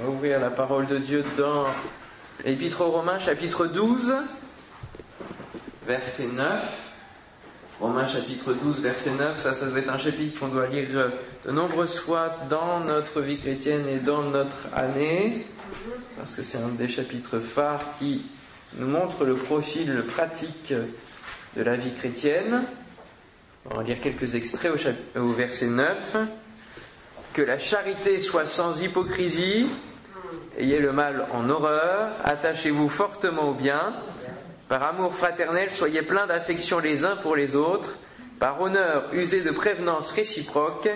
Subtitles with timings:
[0.00, 1.66] On va ouvrir la parole de Dieu dans
[2.44, 4.14] l'Épître aux Romains, chapitre 12,
[5.86, 6.92] verset 9.
[7.80, 11.12] Romains chapitre 12, verset 9, ça, ça doit être un chapitre qu'on doit lire
[11.44, 15.44] de nombreuses fois dans notre vie chrétienne et dans notre année,
[16.16, 18.24] parce que c'est un des chapitres phares qui
[18.76, 20.72] nous montre le profil pratique
[21.56, 22.62] de la vie chrétienne.
[23.70, 24.72] On va lire quelques extraits
[25.16, 26.16] au verset 9.
[27.34, 29.68] Que la charité soit sans hypocrisie,
[30.60, 33.94] ayez le mal en horreur, attachez-vous fortement au bien,
[34.68, 37.96] par amour fraternel, soyez pleins d'affection les uns pour les autres,
[38.38, 40.88] par honneur, usez de prévenance réciproque,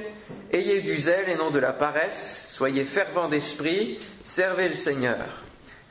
[0.53, 5.25] ayez du zèle et non de la paresse, soyez fervents d'esprit, servez le Seigneur.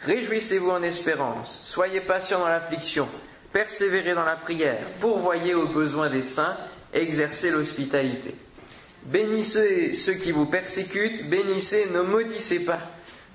[0.01, 3.07] Réjouissez-vous en espérance, soyez patients dans l'affliction,
[3.51, 6.57] persévérez dans la prière, pourvoyez aux besoins des saints,
[6.93, 8.35] exercez l'hospitalité.
[9.05, 12.79] Bénissez ceux qui vous persécutent, bénissez, ne maudissez pas.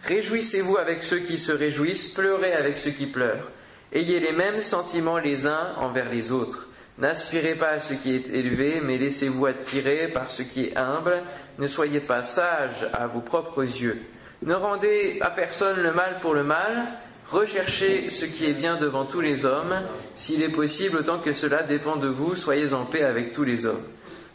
[0.09, 3.51] Réjouissez-vous avec ceux qui se réjouissent, pleurez avec ceux qui pleurent.
[3.93, 6.69] Ayez les mêmes sentiments les uns envers les autres.
[6.97, 11.23] N'aspirez pas à ce qui est élevé, mais laissez-vous attirer par ce qui est humble.
[11.59, 14.01] Ne soyez pas sages à vos propres yeux.
[14.41, 16.87] Ne rendez à personne le mal pour le mal.
[17.31, 19.75] Recherchez ce qui est bien devant tous les hommes.
[20.15, 23.67] S'il est possible, autant que cela dépend de vous, soyez en paix avec tous les
[23.67, 23.85] hommes.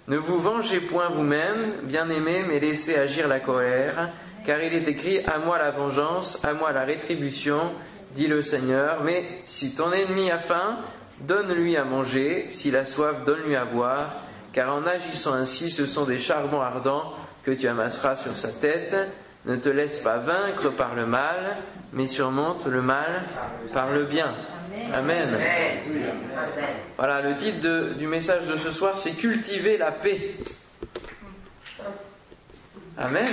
[0.07, 4.11] Ne vous vengez point vous-même, bien-aimés, mais laissez agir la colère,
[4.45, 7.59] car il est écrit À moi la vengeance, à moi la rétribution,
[8.15, 9.03] dit le Seigneur.
[9.03, 10.79] Mais si ton ennemi a faim,
[11.21, 14.09] donne-lui à manger, s'il a soif, donne-lui à boire,
[14.51, 17.13] car en agissant ainsi, ce sont des charbons ardents
[17.43, 18.95] que tu amasseras sur sa tête.
[19.45, 21.57] Ne te laisse pas vaincre par le mal,
[21.91, 23.23] mais surmonte le mal
[23.73, 24.33] par le bien.
[24.93, 25.37] Amen.
[26.97, 30.35] Voilà, le titre du message de ce soir, c'est Cultiver la paix.
[32.97, 33.27] Amen.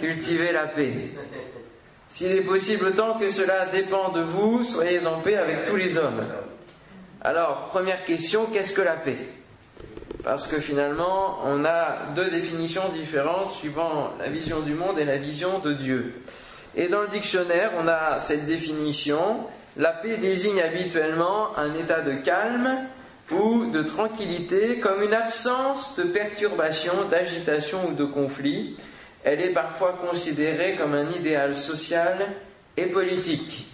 [0.00, 1.10] Cultiver la paix.
[2.08, 5.98] S'il est possible, tant que cela dépend de vous, soyez en paix avec tous les
[5.98, 6.24] hommes.
[7.22, 9.18] Alors, première question, qu'est-ce que la paix?
[10.22, 15.18] Parce que finalement, on a deux définitions différentes suivant la vision du monde et la
[15.18, 16.14] vision de Dieu.
[16.76, 19.46] Et dans le dictionnaire, on a cette définition.
[19.76, 22.70] La paix désigne habituellement un état de calme
[23.30, 28.76] ou de tranquillité comme une absence de perturbation, d'agitation ou de conflit.
[29.22, 32.18] Elle est parfois considérée comme un idéal social
[32.76, 33.66] et politique.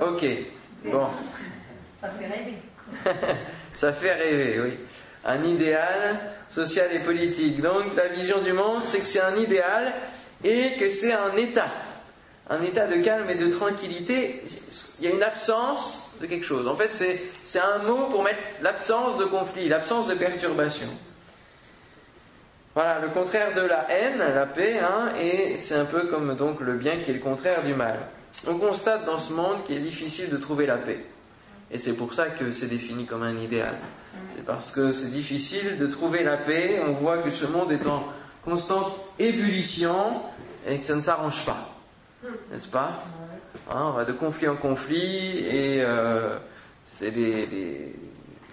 [0.00, 0.24] Ok,
[0.84, 1.08] bon.
[2.00, 2.56] Ça fait rêver.
[3.74, 4.78] Ça fait rêver, oui.
[5.24, 6.18] Un idéal
[6.48, 7.60] social et politique.
[7.60, 9.92] Donc la vision du monde, c'est que c'est un idéal
[10.42, 11.70] et que c'est un état.
[12.48, 14.42] Un état de calme et de tranquillité.
[14.98, 16.66] Il y a une absence quelque chose.
[16.66, 20.88] En fait, c'est un mot pour mettre l'absence de conflit, l'absence de perturbation.
[22.74, 26.60] Voilà, le contraire de la haine, la paix, hein, et c'est un peu comme donc
[26.60, 27.98] le bien qui est le contraire du mal.
[28.46, 31.04] On constate dans ce monde qu'il est difficile de trouver la paix.
[31.72, 33.76] Et c'est pour ça que c'est défini comme un idéal.
[34.34, 36.80] C'est parce que c'est difficile de trouver la paix.
[36.86, 38.04] On voit que ce monde est en
[38.44, 40.22] constante ébullition
[40.66, 41.70] et que ça ne s'arrange pas.
[42.50, 43.02] N'est-ce pas?
[43.70, 46.36] Hein, On va de conflit en conflit et euh,
[46.84, 47.94] c'est les,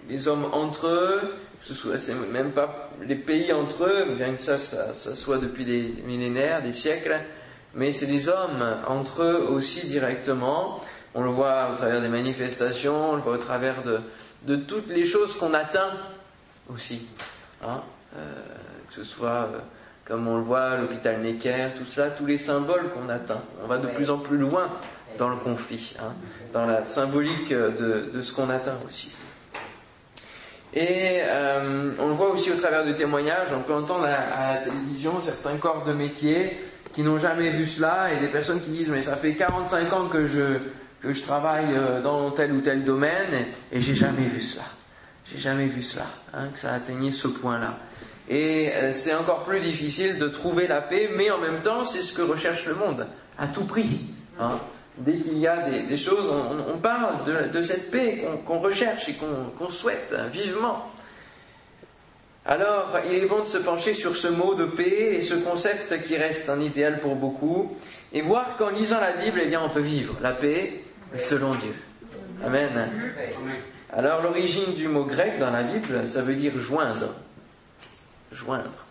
[0.08, 1.20] les, hommes entre eux,
[1.62, 1.96] ce soit,
[2.32, 6.62] même pas les pays entre eux, bien que ça, ça, ça soit depuis des millénaires,
[6.62, 7.18] des siècles,
[7.74, 10.82] mais c'est les hommes entre eux aussi directement.
[11.14, 14.00] On le voit au travers des manifestations, on le voit au travers de,
[14.42, 15.92] de toutes les choses qu'on atteint
[16.68, 17.08] aussi.
[17.62, 17.82] Hein
[18.16, 18.42] euh,
[18.88, 19.58] que ce soit, euh,
[20.08, 23.42] comme on le voit, l'hôpital Necker, tout cela, tous les symboles qu'on atteint.
[23.62, 24.68] On va de plus en plus loin
[25.18, 26.12] dans le conflit, hein,
[26.52, 29.14] dans la symbolique de, de ce qu'on atteint aussi.
[30.74, 34.54] Et euh, on le voit aussi au travers de témoignages, on peut entendre à, à
[34.54, 36.56] la télévision certains corps de métier
[36.92, 40.08] qui n'ont jamais vu cela et des personnes qui disent mais ça fait 45 ans
[40.08, 40.58] que je,
[41.02, 44.64] que je travaille euh, dans tel ou tel domaine et j'ai jamais vu cela.
[45.32, 47.78] J'ai jamais vu cela, hein, que ça atteignait ce point-là.
[48.28, 52.02] Et euh, c'est encore plus difficile de trouver la paix, mais en même temps, c'est
[52.02, 53.06] ce que recherche le monde,
[53.38, 54.00] à tout prix.
[54.38, 54.58] Hein.
[54.98, 58.58] Dès qu'il y a des, des choses, on, on, parle de, de cette paix qu'on
[58.58, 60.90] recherche et qu'on souhaite vivement.
[62.44, 66.02] Alors, il est bon de se pencher sur ce mot de paix et ce concept
[66.02, 67.76] qui reste un idéal pour beaucoup,
[68.12, 70.80] et voir qu'en lisant la Bible, eh bien, on peut vivre la paix
[71.18, 71.74] selon Dieu.
[72.44, 72.90] Amen.
[73.92, 77.14] Alors l'origine du mot grec dans la Bible, ça veut dire joindre.
[78.32, 78.86] Joindre.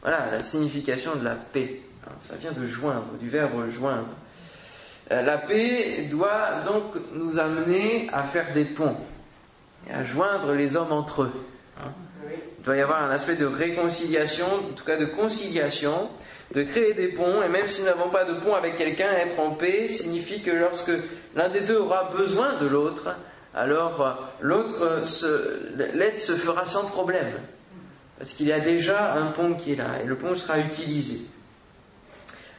[0.00, 1.82] Voilà la signification de la paix.
[2.20, 4.08] Ça vient de joindre, du verbe joindre.
[5.10, 8.96] Euh, la paix doit donc nous amener à faire des ponts
[9.88, 11.32] et à joindre les hommes entre eux.
[12.58, 16.08] Il doit y avoir un aspect de réconciliation, en tout cas de conciliation,
[16.54, 19.40] de créer des ponts, et même si nous n'avons pas de pont avec quelqu'un, être
[19.40, 20.92] en paix signifie que lorsque
[21.34, 23.16] l'un des deux aura besoin de l'autre,
[23.54, 25.02] alors euh, l'autre,
[25.76, 27.32] l'aide se fera sans problème.
[28.22, 31.26] Parce qu'il y a déjà un pont qui est là, et le pont sera utilisé.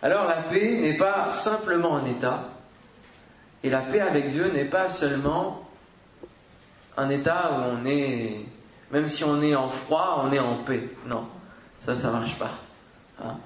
[0.02, 2.50] Alors la paix n'est pas simplement un état,
[3.64, 5.70] et la paix avec Dieu n'est pas seulement
[6.98, 8.42] un état où on est,
[8.92, 10.84] même si on est en froid, on est en paix.
[11.08, 11.30] Non,
[11.86, 12.60] ça, ça marche pas.
[13.24, 13.38] Hein.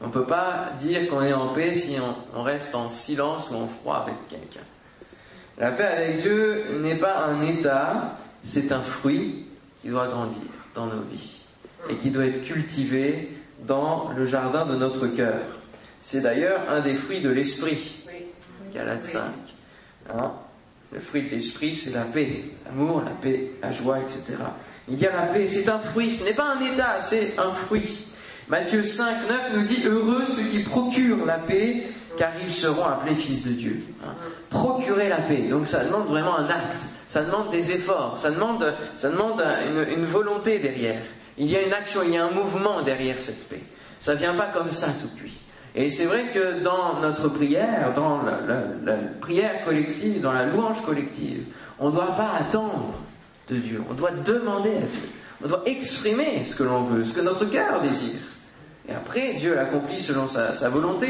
[0.00, 1.98] on ne peut pas dire qu'on est en paix si
[2.34, 4.64] on, reste en silence ou en froid avec quelqu'un.
[5.58, 9.44] La paix avec Dieu n'est pas un état, c'est un fruit
[9.82, 10.40] qui doit grandir
[10.74, 11.42] dans nos vies
[11.88, 13.30] et qui doit être cultivé
[13.66, 15.40] dans le jardin de notre cœur.
[16.02, 17.96] C'est d'ailleurs un des fruits de l'esprit.
[18.74, 19.22] Galate 5.
[20.14, 20.32] Hein?
[20.92, 24.34] Le fruit de l'esprit, c'est la paix, l'amour, la paix, la joie, etc.
[24.88, 27.50] Il y a la paix, c'est un fruit, ce n'est pas un état, c'est un
[27.50, 28.06] fruit.
[28.48, 31.82] Matthieu 5, 9 nous dit Heureux ceux qui procurent la paix,
[32.16, 33.82] car ils seront appelés fils de Dieu.
[34.04, 34.14] Hein.
[34.48, 38.72] Procurer la paix, donc ça demande vraiment un acte, ça demande des efforts, ça demande,
[38.96, 41.02] ça demande une, une volonté derrière.
[41.38, 43.62] Il y a une action, il y a un mouvement derrière cette paix.
[44.00, 45.38] Ça ne vient pas comme ça tout cuit.
[45.74, 51.44] Et c'est vrai que dans notre prière, dans la, prière collective, dans la louange collective,
[51.78, 52.94] on ne doit pas attendre
[53.50, 55.08] de Dieu, on doit demander à Dieu,
[55.44, 58.20] on doit exprimer ce que l'on veut, ce que notre cœur désire.
[58.88, 61.08] Et après, Dieu l'accomplit selon sa, volonté.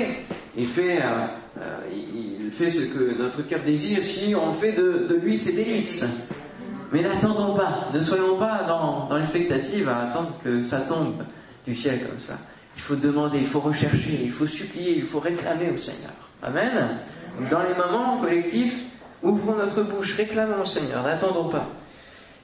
[0.56, 1.26] Il fait, euh,
[1.60, 6.28] euh, il fait ce que notre cœur désire si on fait de, lui ses délices.
[6.92, 11.22] Mais n'attendons pas, ne soyons pas dans, l'expectative à attendre que ça tombe
[11.66, 12.34] du ciel comme ça.
[12.76, 16.12] Il faut demander, il faut rechercher, il faut supplier, il faut réclamer au Seigneur.
[16.42, 16.96] Amen.
[17.50, 18.84] Dans les moments collectifs,
[19.22, 21.66] ouvrons notre bouche, réclamons au Seigneur, n'attendons pas.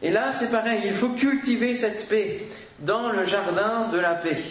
[0.00, 2.46] Et là, c'est pareil, il faut cultiver cette paix
[2.80, 4.42] dans le jardin de la paix.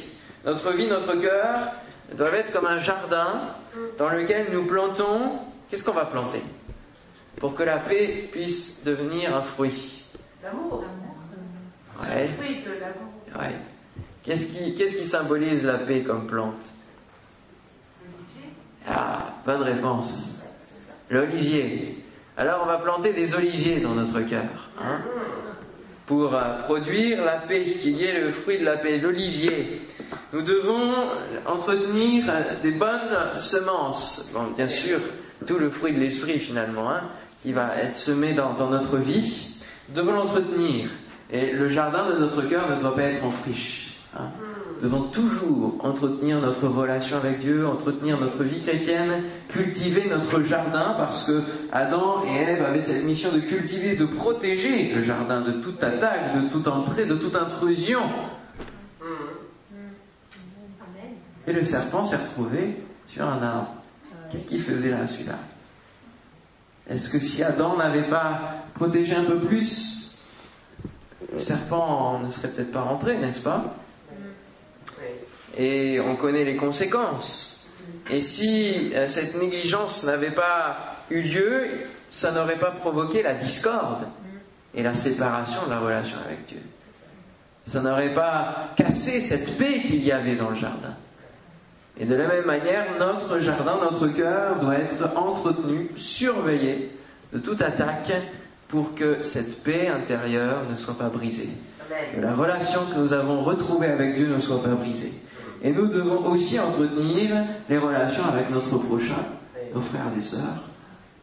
[0.45, 1.73] Notre vie, notre cœur
[2.15, 3.41] doivent être comme un jardin
[3.97, 5.39] dans lequel nous plantons.
[5.69, 6.41] Qu'est-ce qu'on va planter?
[7.37, 10.03] Pour que la paix puisse devenir un fruit.
[10.43, 10.83] L'amour.
[12.01, 12.29] Ouais.
[13.37, 13.55] Ouais.
[14.23, 16.61] Qu'est-ce qui, symbolise la paix comme plante?
[18.87, 20.43] Ah, bonne réponse.
[21.09, 22.03] L'olivier.
[22.37, 24.69] Alors on va planter des oliviers dans notre cœur.
[24.79, 24.99] Hein,
[26.05, 29.81] pour euh, produire la paix, qui est le fruit de la paix, l'olivier.
[30.33, 30.93] Nous devons
[31.45, 32.25] entretenir
[32.61, 34.31] des bonnes semences.
[34.33, 34.99] Bon, bien sûr,
[35.47, 37.01] tout le fruit de l'esprit finalement, hein,
[37.41, 39.57] qui va être semé dans, dans notre vie.
[39.95, 40.89] Devons l'entretenir.
[41.31, 43.97] Et le jardin de notre cœur ne doit pas être en friche.
[44.17, 44.29] Hein.
[44.81, 50.95] Nous devons toujours entretenir notre relation avec Dieu, entretenir notre vie chrétienne, cultiver notre jardin,
[50.97, 51.41] parce que
[51.71, 56.35] Adam et Ève avaient cette mission de cultiver, de protéger le jardin de toute attaque,
[56.35, 58.01] de toute entrée, de toute intrusion.
[61.47, 63.75] Et le serpent s'est retrouvé sur un arbre.
[64.31, 65.37] Qu'est-ce qu'il faisait là, celui-là?
[66.89, 70.19] Est-ce que si Adam n'avait pas protégé un peu plus,
[71.33, 73.75] le serpent ne serait peut-être pas rentré, n'est-ce pas?
[75.57, 77.69] Et on connaît les conséquences.
[78.09, 81.67] Et si euh, cette négligence n'avait pas eu lieu,
[82.09, 84.07] ça n'aurait pas provoqué la discorde
[84.73, 86.61] et la séparation de la relation avec Dieu.
[87.65, 90.95] Ça n'aurait pas cassé cette paix qu'il y avait dans le jardin.
[91.99, 96.91] Et de la même manière, notre jardin, notre cœur doit être entretenu, surveillé
[97.33, 98.13] de toute attaque
[98.67, 101.49] pour que cette paix intérieure ne soit pas brisée.
[102.15, 105.11] Que la relation que nous avons retrouvée avec Dieu ne soit pas brisée.
[105.61, 109.23] Et nous devons aussi entretenir les relations avec notre prochain,
[109.75, 110.63] nos frères et sœurs.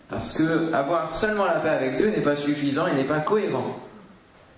[0.09, 3.79] Parce que avoir seulement la paix avec Dieu n'est pas suffisant et n'est pas cohérent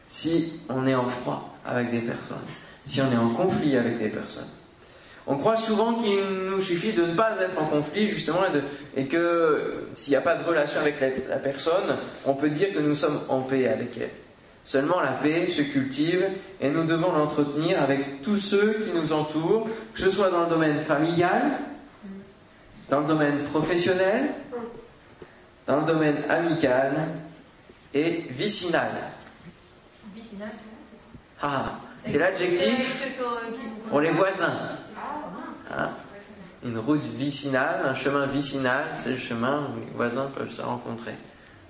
[0.08, 2.36] si on est en froid avec des personnes,
[2.84, 4.48] si on est en conflit avec des personnes.
[5.30, 8.40] On croit souvent qu'il nous suffit de ne pas être en conflit, justement,
[8.96, 10.96] et, que s'il n'y a pas de relation avec
[11.28, 14.10] la personne, on peut dire que nous sommes en paix avec elle.
[14.64, 16.26] Seulement la paix se cultive
[16.60, 20.50] et nous devons l'entretenir avec tous ceux qui nous entourent, que ce soit dans le
[20.50, 21.52] domaine familial,
[22.88, 24.30] dans le domaine professionnel,
[25.68, 27.06] dans le domaine amical
[27.94, 28.90] et vicinal.
[31.40, 33.06] Ah, c'est l'adjectif
[33.88, 34.58] pour les voisins.
[35.70, 35.90] Hein?
[36.64, 41.14] Une route vicinale, un chemin vicinal, c'est le chemin où les voisins peuvent se rencontrer,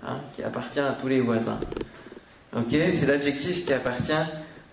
[0.04, 1.61] hein, qui appartient à tous les voisins.
[2.57, 4.12] Ok, c'est l'adjectif qui appartient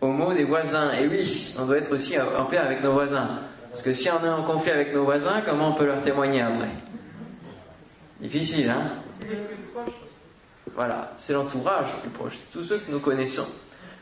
[0.02, 0.92] au mot des voisins.
[0.94, 3.42] Et oui, on doit être aussi en paix avec nos voisins.
[3.70, 6.42] Parce que si on est en conflit avec nos voisins, comment on peut leur témoigner
[6.42, 6.72] après?
[8.20, 8.94] Difficile, hein?
[10.74, 13.48] Voilà, c'est l'entourage le plus proche, tous ceux que nous connaissons.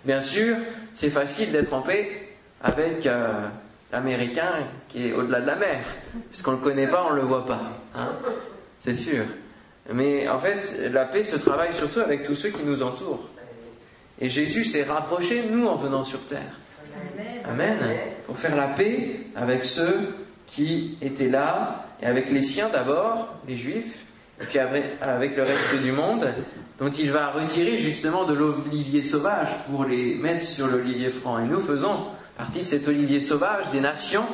[0.05, 0.55] Bien sûr,
[0.93, 2.29] c'est facile d'être en paix
[2.61, 3.49] avec euh,
[3.95, 5.79] l'Américain qui est au-delà de la mer.
[6.29, 7.61] Puisqu'on ne le connaît pas, on ne le voit pas.
[7.95, 8.09] Hein.
[8.83, 9.23] C'est sûr.
[9.93, 13.29] Mais en fait, la paix se travaille surtout avec tous ceux qui nous entourent.
[14.19, 16.59] Et Jésus s'est rapproché de nous en venant sur terre.
[17.45, 17.77] Amen.
[18.25, 20.13] Pour faire la paix avec ceux
[20.47, 23.99] qui étaient là, et avec les siens d'abord, les juifs,
[24.41, 26.27] et puis avec le reste du monde,
[26.79, 31.39] dont il va retirer justement de l'olivier sauvage pour les mettre sur l'olivier franc.
[31.39, 32.07] Et nous faisons
[32.37, 34.25] partie de cet olivier sauvage des nations,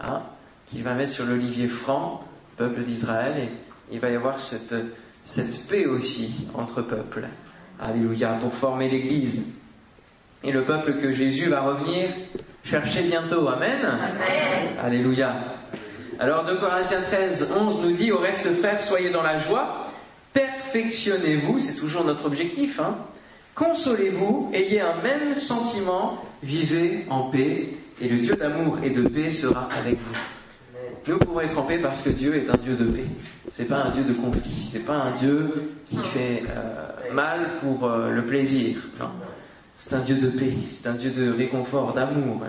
[0.00, 0.22] hein,
[0.68, 2.24] qu'il va mettre sur l'olivier franc,
[2.56, 3.50] peuple d'Israël, et
[3.92, 4.74] il va y avoir cette,
[5.24, 7.26] cette paix aussi entre peuples.
[7.80, 9.54] Alléluia, pour former l'Église.
[10.42, 12.08] Et le peuple que Jésus va revenir
[12.64, 13.48] chercher bientôt.
[13.48, 13.84] Amen.
[13.84, 14.76] Amen.
[14.80, 15.34] Alléluia.
[16.20, 19.86] Alors 2 Corinthiens 13, 11 nous dit, au reste frères, soyez dans la joie,
[20.32, 22.96] perfectionnez-vous, c'est toujours notre objectif, hein.
[23.54, 29.32] consolez-vous, ayez un même sentiment, vivez en paix, et le Dieu d'amour et de paix
[29.32, 30.16] sera avec vous.
[31.08, 33.06] Nous pouvons être en paix parce que Dieu est un Dieu de paix.
[33.50, 34.68] C'est pas un Dieu de conflit.
[34.70, 38.76] C'est pas un Dieu qui fait euh, mal pour euh, le plaisir.
[39.00, 39.06] Non.
[39.74, 40.52] C'est un Dieu de paix.
[40.68, 42.42] C'est un Dieu de réconfort, d'amour.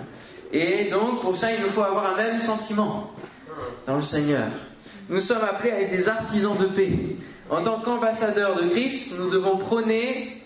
[0.52, 3.10] Et donc, pour ça, il nous faut avoir un même sentiment
[3.86, 4.48] dans le Seigneur.
[5.08, 6.92] Nous sommes appelés à être des artisans de paix.
[7.48, 10.42] En tant qu'ambassadeurs de Christ, nous devons prôner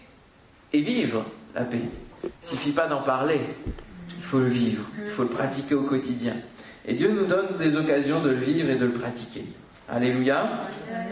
[0.73, 1.25] et vivre
[1.55, 1.83] la paix.
[2.25, 3.41] Il suffit pas d'en parler,
[4.09, 6.35] il faut le vivre, il faut le pratiquer au quotidien.
[6.87, 9.45] Et Dieu nous donne des occasions de le vivre et de le pratiquer.
[9.89, 10.67] Alléluia.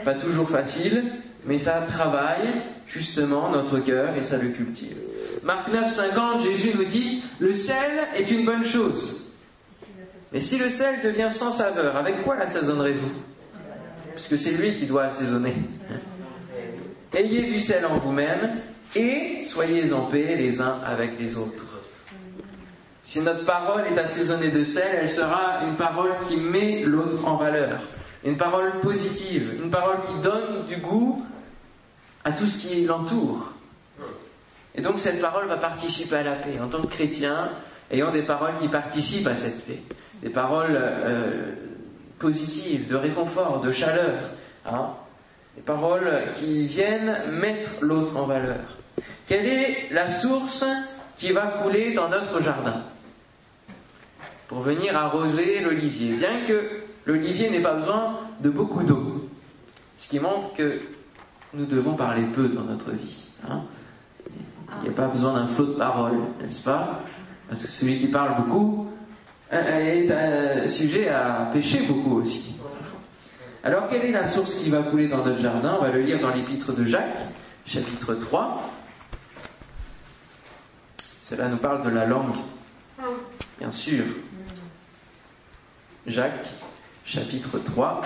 [0.04, 1.04] Pas toujours facile,
[1.47, 2.49] mais ça travaille
[2.87, 4.97] justement notre cœur et ça le cultive.
[5.42, 9.33] Marc 9, 50, Jésus nous dit, le sel est une bonne chose.
[10.33, 13.11] Mais si le sel devient sans saveur, avec quoi l'assaisonnerez-vous?
[14.14, 15.54] Puisque c'est lui qui doit assaisonner.
[17.12, 18.57] Ayez du sel en vous-même
[18.96, 21.64] et soyez en paix les uns avec les autres.
[23.02, 27.37] Si notre parole est assaisonnée de sel, elle sera une parole qui met l'autre en
[27.37, 27.80] valeur,
[28.25, 31.25] une parole positive, une parole qui donne du goût
[32.25, 33.52] à tout ce qui l'entoure.
[34.75, 36.58] Et donc cette parole va participer à la paix.
[36.62, 37.50] En tant que chrétien,
[37.90, 39.82] ayant des paroles qui participent à cette paix
[40.22, 41.52] des paroles euh,
[42.18, 44.20] positives, de réconfort, de chaleur,
[44.64, 44.90] hein,
[45.56, 48.61] des paroles qui viennent mettre l'autre en valeur.
[49.26, 50.64] Quelle est la source
[51.19, 52.83] qui va couler dans notre jardin
[54.49, 59.29] pour venir arroser l'olivier Bien que l'olivier n'ait pas besoin de beaucoup d'eau,
[59.97, 60.81] ce qui montre que
[61.55, 63.29] nous devons parler peu dans notre vie.
[63.49, 63.62] Hein.
[64.79, 67.00] Il n'y a pas besoin d'un flot de paroles, n'est-ce pas?
[67.49, 68.88] Parce que celui qui parle beaucoup,
[69.52, 72.57] est un sujet à pêcher beaucoup aussi.
[73.62, 75.76] Alors quelle est la source qui va couler dans notre jardin?
[75.79, 77.19] On va le lire dans l'épître de Jacques,
[77.67, 78.62] chapitre 3.
[81.34, 82.34] Cela nous parle de la langue,
[83.58, 84.04] bien sûr.
[86.06, 86.46] Jacques,
[87.06, 88.02] chapitre 3.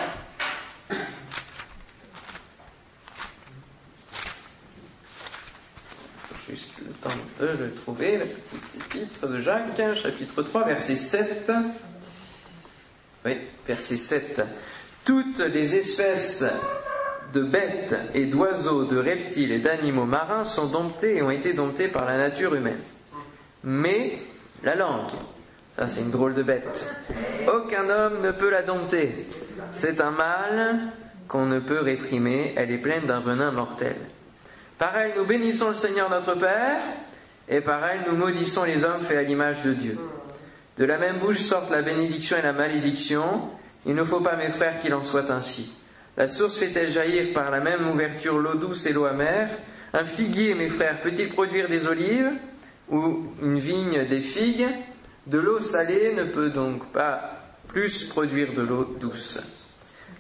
[6.49, 11.51] juste le temps de le trouver, la petite épître de Jacques, chapitre 3, verset 7.
[13.25, 14.43] Oui, verset 7.
[15.05, 16.45] Toutes les espèces
[17.35, 21.89] de bêtes et d'oiseaux, de reptiles et d'animaux marins sont domptées et ont été domptées
[21.89, 22.79] par la nature humaine.
[23.69, 24.17] Mais
[24.63, 25.11] la langue,
[25.77, 26.89] ça c'est une drôle de bête,
[27.53, 29.27] aucun homme ne peut la dompter.
[29.73, 30.79] C'est un mal
[31.27, 33.97] qu'on ne peut réprimer, elle est pleine d'un venin mortel.
[34.79, 36.79] Pareil, nous bénissons le Seigneur notre Père,
[37.49, 39.99] et pareil, nous maudissons les hommes faits à l'image de Dieu.
[40.79, 43.51] De la même bouche sortent la bénédiction et la malédiction.
[43.85, 45.83] Il ne faut pas, mes frères, qu'il en soit ainsi.
[46.17, 49.49] La source fait-elle jaillir par la même ouverture l'eau douce et l'eau amère?
[49.93, 52.31] Un figuier, mes frères, peut-il produire des olives?
[52.91, 54.69] Ou une vigne des figues
[55.27, 57.33] De l'eau salée ne peut donc pas
[57.69, 59.39] plus produire de l'eau douce.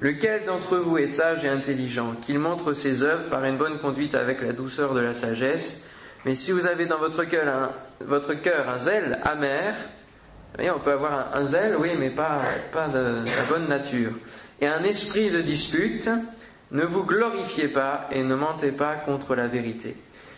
[0.00, 4.14] Lequel d'entre vous est sage et intelligent, qu'il montre ses œuvres par une bonne conduite
[4.14, 5.88] avec la douceur de la sagesse
[6.25, 9.75] Mais si vous avez dans votre cœur un, zèle amer,
[10.54, 12.42] voyez, on peut avoir un, zèle, oui, mais pas,
[12.73, 14.11] pas de, la bonne nature,
[14.61, 16.11] et un esprit de dispute,
[16.73, 19.96] ne vous glorifiez pas et ne mentez pas contre la vérité.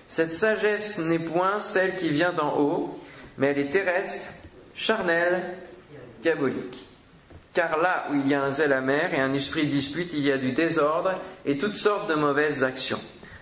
[0.08, 2.98] Cette sagesse n'est point celle qui vient d'en haut,
[3.36, 4.32] mais elle est terrestre,
[4.74, 5.58] charnelle,
[6.22, 6.84] diabolique.
[7.52, 10.20] Car là où il y a un zèle amer et un esprit de dispute, il
[10.20, 13.00] y a du désordre et toutes sortes de mauvaises actions.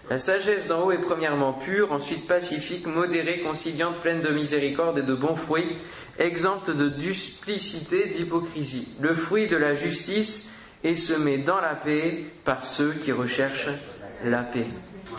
[0.08, 5.02] La sagesse d'en haut est premièrement pure, ensuite pacifique, modérée, conciliante, pleine de miséricorde et
[5.02, 5.76] de bons fruits,
[6.18, 8.88] exempte de duplicité, d'hypocrisie.
[9.00, 10.52] Le fruit de la justice
[10.84, 13.70] est semé dans la paix par ceux qui recherchent
[14.24, 14.66] la paix.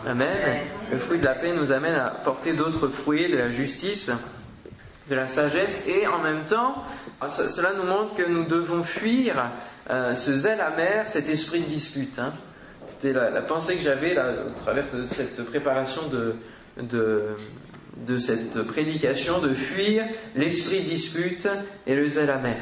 [0.05, 0.59] Amen.
[0.91, 4.11] Le fruit de la paix nous amène à porter d'autres fruits de la justice
[5.09, 6.83] de la sagesse et en même temps,
[7.29, 9.51] cela nous montre que nous devons fuir
[9.89, 12.19] euh, ce zèle amer, cet esprit de dispute.
[12.19, 12.33] Hein.
[12.87, 16.35] C'était la, pensée que j'avais au travers de cette préparation de,
[16.81, 17.23] de,
[18.05, 21.47] de cette prédication, de fuir l'esprit de dispute
[21.85, 22.57] et le zèle amer.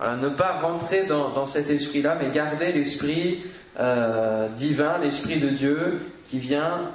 [0.00, 3.44] Ne pas rentrer dans, dans cet esprit-là, mais garder l'esprit
[3.78, 6.90] euh, divin, l'esprit de Dieu qui vient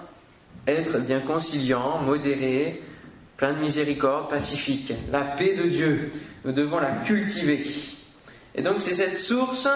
[0.68, 2.84] être bien conciliant, modéré,
[3.38, 4.94] plein de miséricorde, pacifique.
[5.12, 6.12] La paix de Dieu,
[6.46, 7.66] nous devons la cultiver.
[8.56, 9.68] Et donc c'est cette source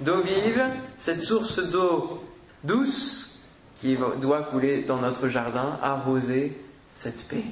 [0.00, 0.62] d'eau vive,
[0.98, 2.22] cette source d'eau
[2.64, 3.42] douce
[3.80, 6.58] qui doit couler dans notre jardin, arroser
[6.94, 7.44] cette paix,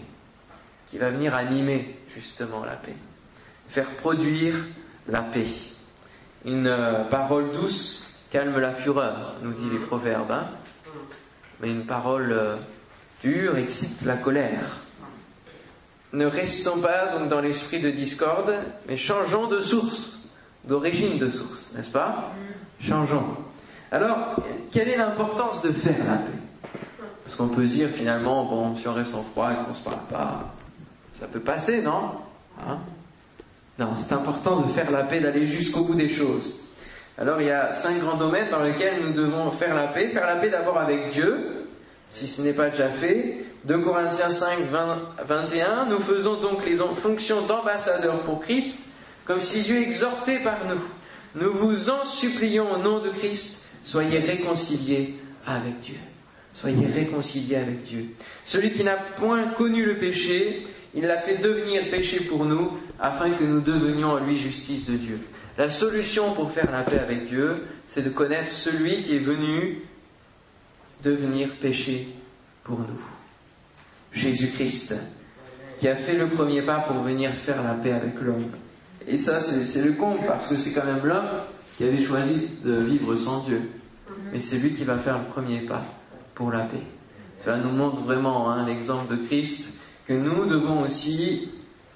[0.86, 2.96] qui va venir animer justement la paix,
[3.68, 4.54] faire produire
[5.08, 5.46] la paix.
[6.44, 10.46] Une euh, parole douce calme la fureur, nous dit les proverbes, hein.
[11.60, 12.56] mais une parole euh,
[13.22, 14.78] dure excite la colère.
[16.12, 18.54] Ne restons pas donc dans l'esprit de discorde,
[18.88, 20.18] mais changeons de source,
[20.64, 22.32] d'origine de source, n'est-ce pas?
[22.80, 23.36] Changeons.
[23.90, 24.36] Alors,
[24.72, 26.32] quelle est l'importance de faire la paix?
[27.24, 29.82] Parce qu'on peut dire finalement, bon, si on reste en froid et qu'on ne se
[29.82, 30.54] parle pas,
[31.18, 32.12] ça peut passer, non?
[32.60, 32.78] Hein?
[33.96, 36.60] C'est important de faire la paix, d'aller jusqu'au bout des choses.
[37.18, 40.08] Alors il y a cinq grands domaines dans lesquels nous devons faire la paix.
[40.08, 41.66] Faire la paix d'abord avec Dieu,
[42.10, 43.44] si ce n'est pas déjà fait.
[43.64, 44.58] 2 Corinthiens 5,
[45.28, 48.90] 21, nous faisons donc les fonctions d'ambassadeurs pour Christ,
[49.24, 50.82] comme si Dieu exhortait par nous.
[51.40, 55.14] Nous vous en supplions au nom de Christ, soyez réconciliés
[55.46, 55.96] avec Dieu.
[56.54, 58.06] Soyez réconciliés avec Dieu.
[58.44, 63.32] Celui qui n'a point connu le péché, il l'a fait devenir péché pour nous, afin
[63.32, 65.20] que nous devenions en lui justice de Dieu.
[65.58, 69.82] La solution pour faire la paix avec Dieu, c'est de connaître celui qui est venu
[71.02, 72.08] devenir péché
[72.62, 73.02] pour nous.
[74.12, 74.94] Jésus-Christ,
[75.78, 78.50] qui a fait le premier pas pour venir faire la paix avec l'homme.
[79.08, 81.28] Et ça, c'est le comble, parce que c'est quand même l'homme
[81.76, 83.62] qui avait choisi de vivre sans Dieu.
[84.32, 85.82] Mais c'est lui qui va faire le premier pas
[86.36, 86.82] pour la paix.
[87.44, 91.50] Cela nous montre vraiment hein, l'exemple de Christ, que nous devons aussi,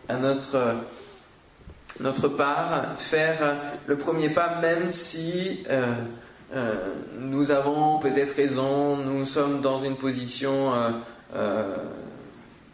[0.08, 0.76] à notre,
[2.00, 5.94] notre part, faire le premier pas, même si euh,
[6.54, 10.72] euh, nous avons peut-être raison, nous sommes dans une position
[11.34, 11.76] euh,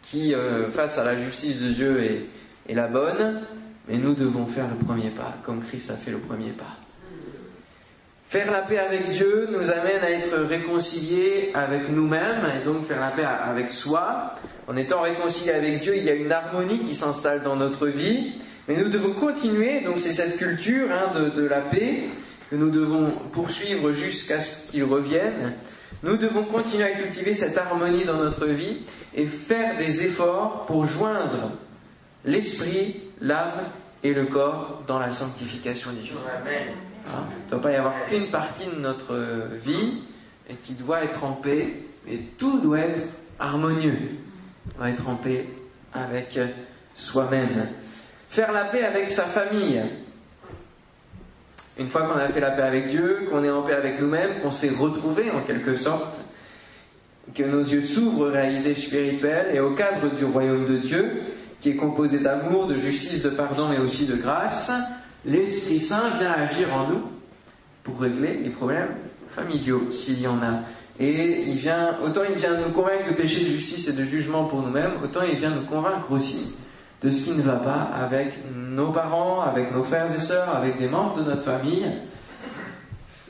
[0.03, 3.41] qui, euh, face à la justice de Dieu, est, la bonne,
[3.87, 6.82] mais nous devons faire le premier pas, comme Christ a fait le premier pas.
[8.33, 12.99] Faire la paix avec Dieu nous amène à être réconciliés avec nous-mêmes et donc faire
[12.99, 14.33] la paix avec soi.
[14.67, 18.33] En étant réconciliés avec Dieu, il y a une harmonie qui s'installe dans notre vie,
[18.67, 22.05] mais nous devons continuer, donc c'est cette culture hein, de, de, la paix
[22.49, 25.53] que nous devons poursuivre jusqu'à ce qu'il revienne.
[26.01, 28.79] Nous devons continuer à cultiver cette harmonie dans notre vie
[29.13, 31.51] et faire des efforts pour joindre
[32.25, 33.69] l'esprit, l'âme
[34.03, 36.17] et le corps dans la sanctification divine.
[37.07, 37.23] Hein?
[37.29, 39.15] Il ne doit pas y avoir qu'une partie de notre
[39.63, 40.03] vie
[40.49, 41.73] et qui doit être en paix,
[42.05, 43.01] mais tout doit être
[43.39, 43.97] harmonieux,
[44.77, 45.45] doit être en paix
[45.93, 46.37] avec
[46.95, 47.67] soi-même.
[48.29, 49.81] Faire la paix avec sa famille.
[51.77, 54.41] Une fois qu'on a fait la paix avec Dieu, qu'on est en paix avec nous-mêmes,
[54.41, 56.19] qu'on s'est retrouvé en quelque sorte,
[57.33, 61.21] que nos yeux s'ouvrent aux réalités spirituelles et au cadre du royaume de Dieu,
[61.63, 64.69] qui est composé d'amour, de justice, de pardon, mais aussi de grâce,
[65.25, 67.03] l'Esprit Saint vient agir en nous
[67.83, 68.89] pour régler les problèmes
[69.29, 70.59] familiaux, s'il y en a.
[70.99, 74.43] Et il vient, autant il vient nous convaincre de péché, de justice et de jugement
[74.43, 76.57] pour nous-mêmes, autant il vient nous convaincre aussi
[77.01, 80.77] de ce qui ne va pas avec nos parents, avec nos frères et sœurs, avec
[80.79, 81.85] des membres de notre famille,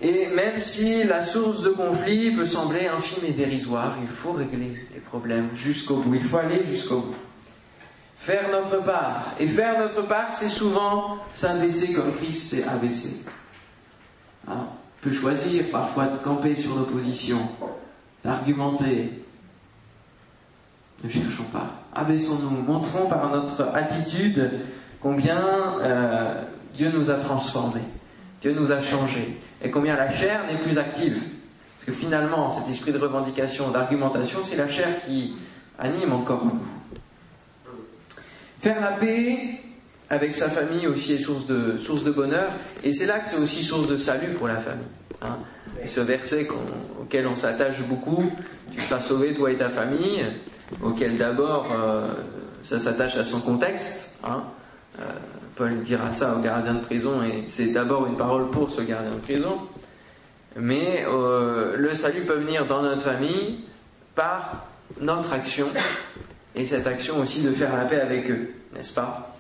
[0.02, 4.74] et même si la source de conflit peut sembler infime et dérisoire, il faut régler
[4.92, 6.16] les problèmes jusqu'au bout.
[6.16, 7.16] Il faut aller jusqu'au bout.
[8.24, 9.36] Faire notre part.
[9.38, 13.26] Et faire notre part, c'est souvent s'abaisser comme Christ s'est abaissé.
[14.48, 14.60] Hein?
[14.62, 17.38] On peut choisir parfois de camper sur l'opposition,
[18.24, 19.26] d'argumenter.
[21.04, 21.72] Ne cherchons pas.
[21.94, 22.62] Abaissons-nous.
[22.62, 24.62] Montrons par notre attitude
[25.02, 27.82] combien euh, Dieu nous a transformés.
[28.42, 31.22] Dieu nous a changés et combien la chair n'est plus active.
[31.76, 35.36] Parce que finalement, cet esprit de revendication, d'argumentation, c'est la chair qui
[35.78, 36.62] anime encore nous.
[38.64, 39.38] Faire la paix
[40.10, 43.38] avec sa famille aussi est source de, source de bonheur, et c'est là que c'est
[43.38, 44.88] aussi source de salut pour la famille.
[45.22, 45.38] Hein.
[45.86, 46.48] ce verset
[47.02, 48.24] auquel on s'attache beaucoup,
[48.72, 50.24] tu seras sauvé toi et ta famille,
[50.82, 52.08] auquel d'abord euh,
[52.64, 54.18] ça s'attache à son contexte.
[54.24, 54.44] Hein.
[55.02, 55.04] Euh,
[55.58, 59.12] Paul dira ça au gardien de prison et c'est d'abord une parole pour ce gardien
[59.12, 59.60] de prison.
[60.56, 63.66] Mais euh, le salut peut venir dans notre famille
[64.16, 64.68] par
[65.02, 65.68] notre action
[66.56, 68.54] et cette action aussi de faire la paix avec eux.
[68.76, 69.36] n'est-ce pas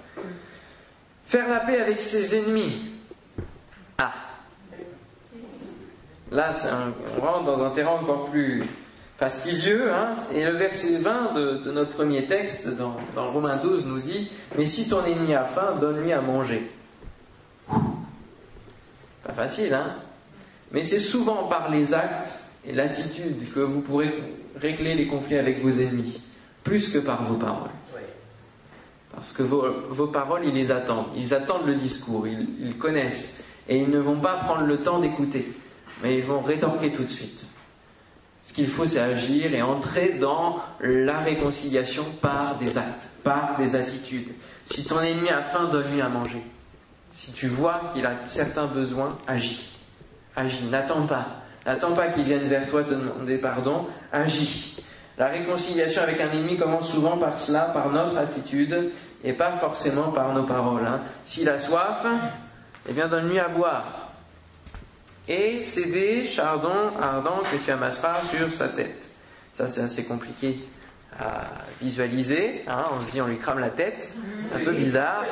[1.26, 2.86] Faire la paix avec ses ennemis.
[3.97, 4.13] Ah
[6.32, 6.54] Là,
[7.17, 8.63] on rentre dans un terrain encore plus
[9.17, 9.91] fastidieux.
[9.93, 14.30] Hein et le verset 20 de, notre premier texte dans, dans Romains 12 nous dit
[14.58, 16.69] Mais si ton ennemi a faim, donne-lui à manger.
[19.23, 19.95] Pas facile, hein
[20.71, 24.12] Mais c'est souvent par les actes et l'attitude que vous pourrez
[24.60, 26.21] régler les conflits avec vos ennemis,
[26.63, 27.69] plus que par vos paroles.
[29.13, 31.10] Parce que vos, paroles, ils les attendent.
[31.15, 33.43] Ils attendent le discours, ils, ils connaissent.
[33.69, 35.54] Et ils ne vont pas prendre le temps d'écouter
[36.04, 37.45] mais ils vont rétorquer tout de suite.
[38.43, 43.76] Ce qu'il faut, c'est agir et entrer dans la réconciliation par des actes, par des
[43.76, 44.34] attitudes.
[44.65, 46.43] Si ton ennemi a faim, donne-lui à manger.
[47.13, 49.78] Si tu vois qu'il a certains besoins, agis.
[50.36, 51.28] Agis, n'attends pas.
[51.65, 54.78] N'attends pas qu'il vienne vers toi te demander pardon, agis.
[55.17, 58.91] La réconciliation avec un ennemi commence souvent par cela, par notre attitude,
[59.23, 60.86] et pas forcément par nos paroles.
[60.86, 61.02] Hein.
[61.26, 62.06] S'il a soif,
[62.89, 64.04] eh bien donne-lui à boire
[65.28, 69.10] et c'est des chardons ardents que tu amasseras sur sa tête.
[69.54, 70.60] Ça, c'est assez compliqué
[71.17, 71.45] à
[71.82, 72.63] visualiser.
[72.67, 72.84] Hein.
[72.93, 74.12] On se dit, on lui crame la tête.
[74.54, 75.23] Un peu bizarre.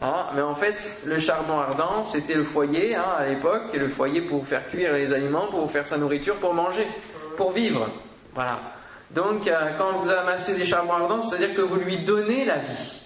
[0.00, 0.26] Hein.
[0.34, 4.66] Mais en fait, le charbon ardent, c'était le foyer à l'époque, le foyer pour faire
[4.68, 6.86] cuire les aliments, pour faire sa nourriture, pour manger,
[7.36, 7.90] pour vivre.
[8.34, 8.58] Voilà.
[9.14, 13.02] Donc, euh, quand vous amassez des charbons ardents, c'est-à-dire que vous lui donnez la vie.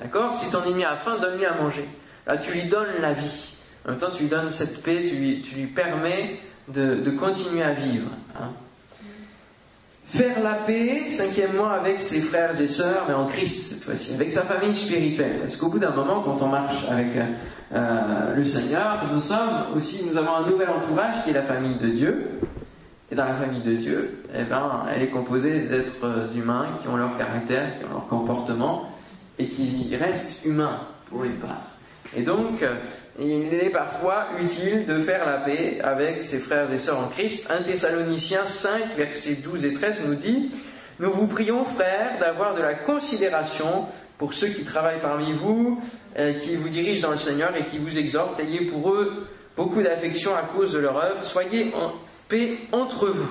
[0.00, 1.88] D'accord Si ton ennemi a faim, donne-lui à manger.
[2.26, 3.56] Là, tu lui donnes la vie.
[3.84, 8.10] En même temps, tu lui donnes cette paix, tu lui, permets de, continuer à vivre.
[8.38, 8.50] Hein.
[10.06, 14.30] Faire la paix, cinquièmement, avec ses frères et sœurs, mais en Christ cette fois-ci, avec
[14.30, 15.40] sa famille spirituelle.
[15.40, 17.08] Parce qu'au bout d'un moment, quand on marche avec
[17.72, 21.76] euh, le Seigneur, nous sommes aussi, nous avons un nouvel entourage qui est la famille
[21.76, 22.30] de Dieu.
[23.12, 26.96] Et dans la famille de Dieu, eh ben, elle est composée d'êtres humains qui ont
[26.96, 28.88] leur caractère, qui ont leur comportement,
[29.38, 31.76] et qui restent humains pour une part.
[32.16, 32.64] Et donc,
[33.20, 37.50] il est parfois utile de faire la paix avec ses frères et sœurs en Christ.
[37.50, 40.50] 1 Thessaloniciens 5, versets 12 et 13 nous dit
[40.98, 45.82] Nous vous prions, frères, d'avoir de la considération pour ceux qui travaillent parmi vous,
[46.18, 48.40] euh, qui vous dirigent dans le Seigneur et qui vous exhortent.
[48.40, 51.24] Ayez pour eux beaucoup d'affection à cause de leur œuvre.
[51.24, 51.92] Soyez en
[52.28, 53.30] paix entre vous.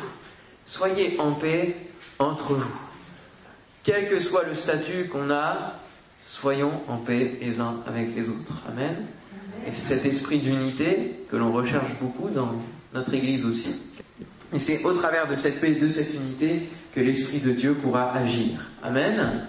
[0.65, 1.75] Soyez en paix
[2.19, 2.81] entre vous.
[3.83, 5.73] Quel que soit le statut qu'on a,
[6.27, 8.61] soyons en paix les uns avec les autres.
[8.69, 9.05] Amen.
[9.65, 12.55] Et c'est cet esprit d'unité que l'on recherche beaucoup dans
[12.93, 13.91] notre Église aussi.
[14.53, 17.73] Et c'est au travers de cette paix et de cette unité que l'Esprit de Dieu
[17.73, 18.69] pourra agir.
[18.83, 19.47] Amen.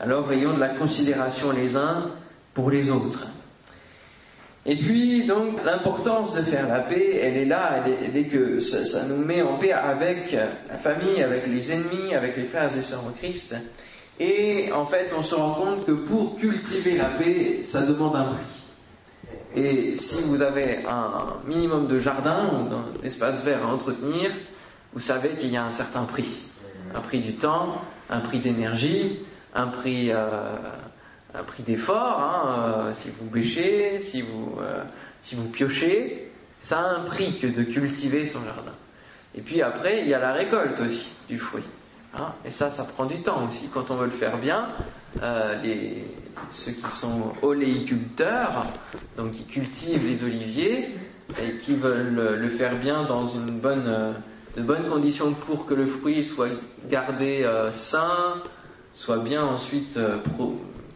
[0.00, 2.10] Alors ayons de la considération les uns
[2.54, 3.26] pour les autres.
[4.70, 9.06] Et puis, donc, l'importance de faire la paix, elle est là, elle est, que ça,
[9.06, 13.02] nous met en paix avec la famille, avec les ennemis, avec les frères et sœurs
[13.06, 13.56] en Christ.
[14.20, 18.24] Et en fait, on se rend compte que pour cultiver la paix, ça demande un
[18.24, 18.58] prix.
[19.56, 24.30] Et si vous avez un minimum de jardin ou d'espace vert à entretenir,
[24.92, 26.42] vous savez qu'il y a un certain prix.
[26.94, 29.20] Un prix du temps, un prix d'énergie,
[29.54, 30.56] un prix, euh,
[31.34, 32.20] un prix d'effort.
[32.20, 34.84] Hein, euh, si vous bêchez, si vous, euh,
[35.22, 38.74] si vous piochez, ça a un prix que de cultiver son jardin.
[39.34, 41.64] Et puis après, il y a la récolte aussi du fruit.
[42.14, 43.68] Hein, et ça, ça prend du temps aussi.
[43.72, 44.66] Quand on veut le faire bien,
[45.62, 46.04] les,
[46.50, 48.66] ceux qui sont oléiculteurs,
[49.16, 50.96] donc qui cultivent les oliviers
[51.40, 54.14] et qui veulent le faire bien dans une bonne,
[54.58, 56.50] de bonnes conditions pour que le fruit soit
[56.90, 58.42] gardé euh, sain,
[58.94, 60.18] soit bien ensuite euh,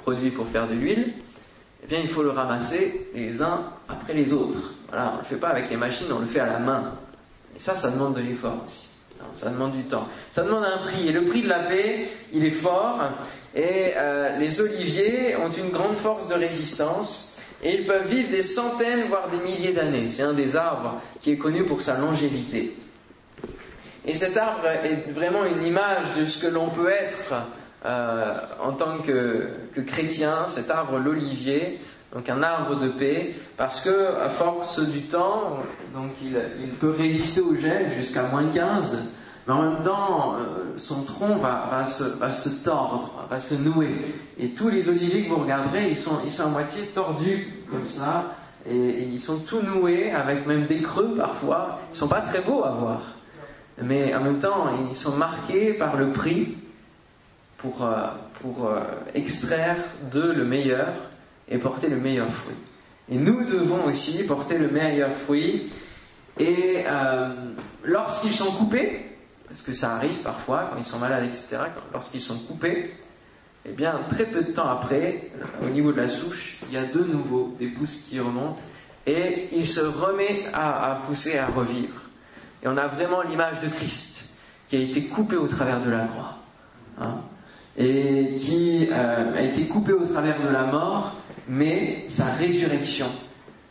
[0.03, 1.15] produit pour faire de l'huile,
[1.83, 4.75] eh bien il faut le ramasser les uns après les autres.
[4.89, 6.93] Voilà, on ne le fait pas avec les machines, on le fait à la main.
[7.57, 8.89] Et ça, ça demande de l'effort aussi.
[9.37, 10.09] Ça demande du temps.
[10.31, 11.09] Ça demande un prix.
[11.09, 13.01] Et le prix de la paix, il est fort.
[13.55, 18.43] Et euh, les oliviers ont une grande force de résistance et ils peuvent vivre des
[18.43, 20.09] centaines, voire des milliers d'années.
[20.11, 22.77] C'est un des arbres qui est connu pour sa longévité.
[24.05, 27.35] Et cet arbre est vraiment une image de ce que l'on peut être
[27.85, 29.49] euh, en tant que,
[29.87, 31.81] chrétien, cet arbre l'olivier,
[32.15, 35.59] donc un arbre de paix, parce que à force du temps,
[35.95, 36.35] donc il,
[36.81, 39.11] peut résister au gel jusqu'à moins 15,
[39.47, 43.97] mais en même temps, euh, son tronc va, se, tordre, va se nouer.
[44.39, 48.27] Et tous les oliviers que vous regarderez, ils sont, ils à moitié tordus comme ça,
[48.69, 51.81] et, ils sont tout noués, avec même des creux parfois.
[51.93, 53.01] Ils sont pas très beaux à voir.
[53.83, 56.57] Mais en même temps, ils sont marqués par le prix
[57.63, 58.09] pour, euh,
[58.45, 58.81] euh,
[59.15, 59.77] extraire
[60.13, 60.89] de le meilleur
[61.49, 62.57] et porter le meilleur fruit.
[63.09, 65.71] Et nous devons aussi porter le meilleur fruit.
[66.39, 66.85] Et
[67.85, 69.01] lorsqu'ils sont coupés,
[69.47, 71.59] parce que ça arrive parfois, quand ils sont malades, etc.,
[71.93, 72.95] lorsqu'ils sont coupés,
[73.65, 75.31] Eh bien, très peu de temps après,
[75.63, 78.61] au niveau de la souche, il y a de nouveau des pousses qui remontent
[79.07, 81.95] et il se remet à, pousser, à revivre.
[82.63, 86.07] Et on a vraiment l'image de Christ qui a été coupé au travers de la
[86.07, 86.39] croix.
[87.01, 87.21] Hein,
[87.77, 91.17] et qui euh, a été coupé au travers de la mort,
[91.49, 93.07] mais sa résurrection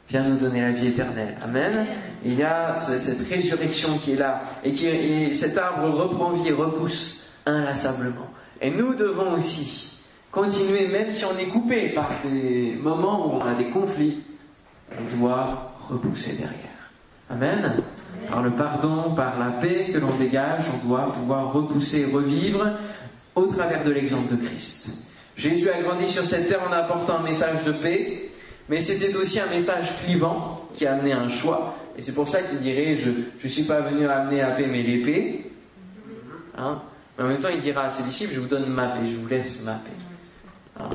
[0.10, 1.38] vient nous donner la vie éternelle.
[1.42, 1.86] Amen.
[2.26, 6.50] il y a cette résurrection qui est là, et, qui, et cet arbre reprend vie
[6.50, 8.28] et repousse inlassablement.
[8.60, 10.00] Et nous devons aussi
[10.32, 14.20] continuer, même si on est coupé par des moments où on a des conflits,
[14.92, 16.72] on doit repousser derrière.
[17.30, 17.82] Amen.
[18.30, 22.66] Par le pardon, par la paix que l'on dégage, on doit pouvoir repousser et revivre
[23.36, 25.08] au travers de l'exemple de Christ.
[25.38, 28.28] Jésus a grandi sur cette terre en apportant un message de paix,
[28.70, 31.76] mais c'était aussi un message clivant qui a amené un choix.
[31.98, 33.10] Et c'est pour ça qu'il dirait, je
[33.44, 35.52] ne suis pas venu amener la paix mais l'épée.
[36.58, 36.82] Hein
[37.17, 39.17] mais en même temps, il dira à ses disciples, je vous donne ma paix, je
[39.17, 39.91] vous laisse ma paix.
[40.80, 40.89] Hein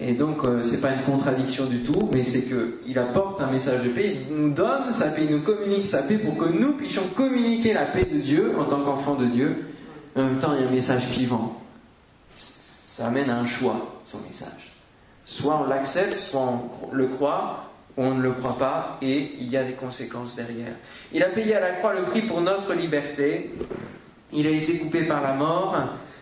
[0.00, 3.82] et donc, euh, c'est pas une contradiction du tout, mais c'est qu'il apporte un message
[3.82, 6.74] de paix, il nous donne sa paix, il nous communique sa paix pour que nous
[6.74, 9.67] puissions communiquer la paix de Dieu en tant qu'enfants de Dieu.
[10.18, 11.56] En même temps, il y a un message clivant.
[12.36, 14.72] Ça amène à un choix, son message.
[15.24, 19.48] Soit on l'accepte, soit on le croit, ou on ne le croit pas, et il
[19.48, 20.72] y a des conséquences derrière.
[21.12, 23.54] Il a payé à la croix le prix pour notre liberté,
[24.32, 25.76] il a été coupé par la mort,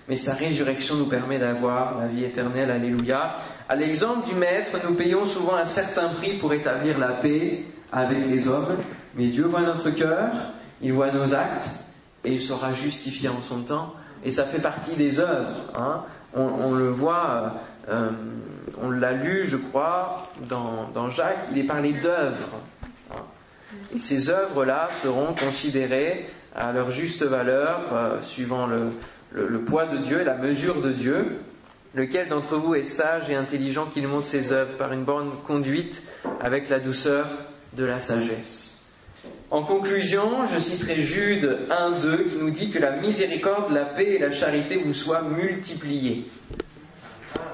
[0.08, 2.70] mais sa résurrection nous permet d'avoir la vie éternelle.
[2.70, 3.36] Alléluia.
[3.66, 8.18] À l'exemple du Maître, nous payons souvent un certain prix pour établir la paix avec
[8.28, 8.76] les hommes,
[9.14, 10.28] mais Dieu voit notre cœur,
[10.82, 11.85] il voit nos actes,
[12.24, 13.94] et il sera justifié en son temps.
[14.24, 15.72] Et ça fait partie des œuvres.
[15.76, 16.02] Hein.
[16.34, 17.54] On, le voit,
[17.88, 18.10] euh,
[18.82, 22.60] on l'a lu, je crois, dans, Jacques, il est parlé d'œuvres.
[23.10, 23.22] Hein.
[23.94, 30.20] Et ces œuvres-là seront considérées à leur juste valeur, euh, suivant le, poids de Dieu
[30.20, 31.38] et la mesure de Dieu.
[31.94, 36.02] Lequel d'entre vous est sage et intelligent qu'il montre ses œuvres par une bonne conduite
[36.40, 37.26] avec la douceur
[37.72, 38.65] de la sagesse?
[39.50, 44.18] En conclusion, je citerai Jude 1.2 qui nous dit que la miséricorde, la paix et
[44.18, 46.26] la charité vous soient multipliées.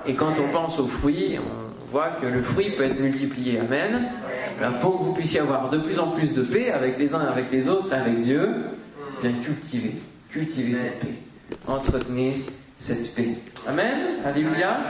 [0.06, 3.60] Et quand on pense aux fruits, on voit que le fruit peut être multiplié.
[3.60, 4.08] Amen.
[4.80, 7.52] pour que vous puissiez avoir de plus en plus de paix avec les uns, avec
[7.52, 8.48] les autres, avec Dieu,
[9.20, 9.94] bien cultiver,
[10.30, 11.58] cultiver cette paix.
[11.66, 12.44] Entretenez
[12.78, 13.34] cette paix.
[13.68, 13.98] Amen.
[14.24, 14.80] Alléluia.